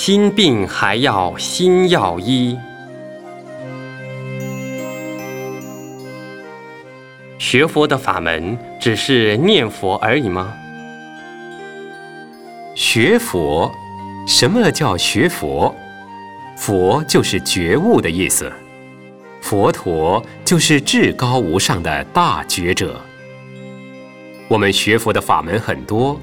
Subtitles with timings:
[0.00, 2.56] 心病还要心药医。
[7.36, 10.54] 学佛的法门只是念佛而已吗？
[12.76, 13.68] 学佛，
[14.24, 15.74] 什么叫学佛？
[16.56, 18.52] 佛就是觉悟的意思，
[19.40, 23.00] 佛陀就是至高无上的大觉者。
[24.46, 26.18] 我们学佛的法门很多，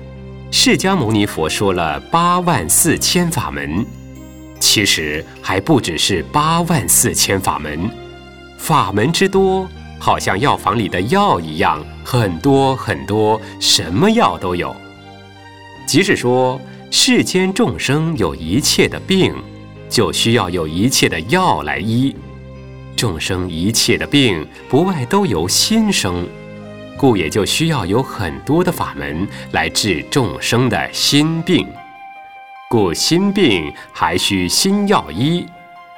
[0.58, 3.86] 释迦牟尼佛说了八万四千法门，
[4.58, 7.78] 其实还不只是八万四千法门，
[8.58, 9.68] 法门之多。
[10.00, 14.74] 好像药房里的药一样，很多很多，什么药都有。
[15.86, 16.60] 即是说，
[16.90, 19.36] 世间众生有一切的病，
[19.90, 22.16] 就需要有一切的药来医。
[22.96, 26.26] 众生一切的病，不外都由心生，
[26.98, 31.68] 故也就需要有很多的法门来治众生的心病。
[32.70, 35.46] 故心病还需心药医。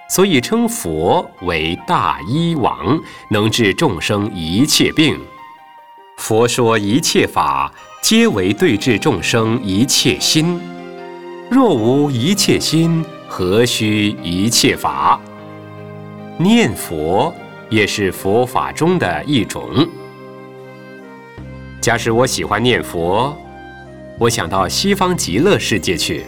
[0.10, 2.98] 所以称佛为大医王，
[3.30, 5.20] 能治众生一切病。
[6.18, 7.70] 佛说一切法，
[8.02, 10.62] 皆为对治众生一切心。
[11.52, 15.20] 若无一切心，何须一切法？
[16.38, 17.36] 念佛
[17.70, 19.86] 也是佛法中的一种。
[21.88, 23.34] 假使我喜欢念佛，
[24.20, 26.26] 我想到西方极乐世界去，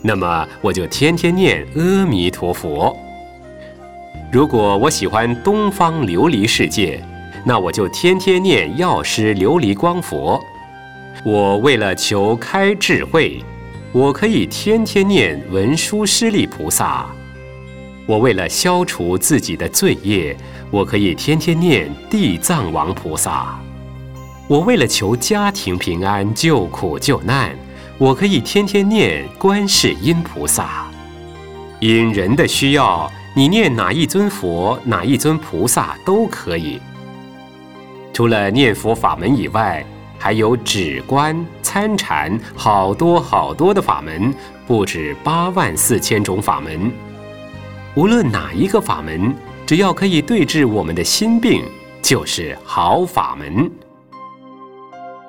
[0.00, 2.98] 那么我就天天念阿弥陀佛。
[4.32, 7.04] 如果我喜欢东方琉璃世界，
[7.44, 10.42] 那我就天天念药师琉璃光佛。
[11.22, 13.44] 我为了求开智慧，
[13.92, 17.04] 我可以天天念文殊师利菩萨。
[18.06, 20.34] 我为了消除自己的罪业，
[20.70, 23.60] 我可以天天念地藏王菩萨。
[24.46, 27.56] 我为了求家庭平安、救苦救难，
[27.98, 30.86] 我可以天天念观世音菩萨。
[31.80, 33.10] 因人的需要。
[33.36, 36.80] 你念哪一尊佛、哪一尊菩萨都可以。
[38.12, 39.84] 除了念佛法门以外，
[40.20, 44.32] 还有止观、参禅，好多好多的法门，
[44.68, 46.92] 不止八万四千种法门。
[47.96, 49.34] 无论哪一个法门，
[49.66, 51.64] 只要可以对治我们的心病，
[52.00, 53.68] 就是好法门。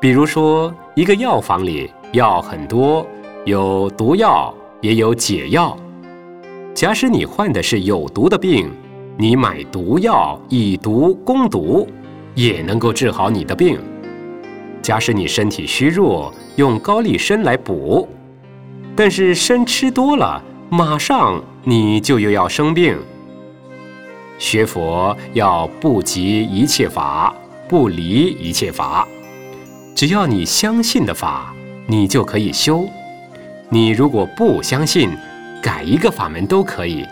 [0.06, 3.04] 比如说，一个药房里药很多，
[3.44, 5.76] 有毒药，也有解药。
[6.76, 8.70] 假使你患的是有毒的病，
[9.18, 11.88] 你买毒药以毒攻毒，
[12.36, 13.80] 也能够治好你的病。
[14.80, 18.08] 假使你身体虚弱，用高丽参来补，
[18.96, 20.40] 但是参吃多了，
[20.70, 22.96] 马上你就又要生病。
[24.38, 27.34] 学佛要不及一切法，
[27.68, 29.08] 不离一切法。
[29.96, 31.56] 只要你相信的法，
[31.88, 32.86] 你就可以修；
[33.70, 35.10] 你如果不相信，
[35.64, 37.06] 改一个法门都可以，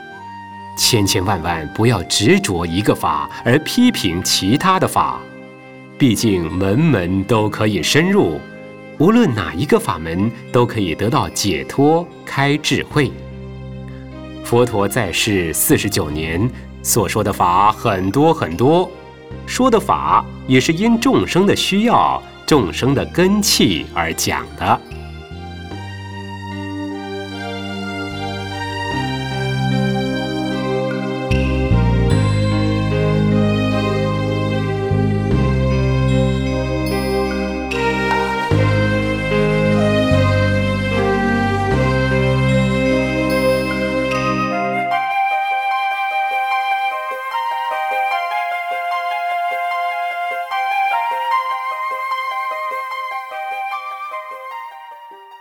[0.78, 5.18] 千千万万不要执着一个法而批评其他的法，
[5.98, 8.38] 毕竟门门都可以深入，
[8.98, 13.10] 无论哪一个法门都可以得到解脱、开智慧。
[14.44, 16.52] 佛陀在世四十九年，
[16.82, 18.92] 所说的法很多很多，
[19.48, 24.80] 说的法也是因众生的需要、众生的根气而讲的。